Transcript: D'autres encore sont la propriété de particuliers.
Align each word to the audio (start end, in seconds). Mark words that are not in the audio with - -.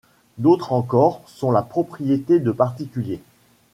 D'autres 0.39 0.73
encore 0.73 1.21
sont 1.27 1.51
la 1.51 1.61
propriété 1.61 2.39
de 2.39 2.51
particuliers. 2.51 3.21